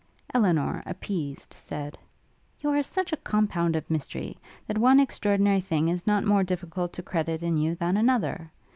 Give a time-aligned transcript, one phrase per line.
[0.33, 1.95] Elinor, appeased, said,
[2.59, 4.35] 'You are such a compound of mystery,
[4.65, 8.47] that one extraordinary thing is not more difficult to credit in you, than another.